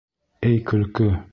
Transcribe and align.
Эй, 0.51 0.57
көлкө! 0.71 1.11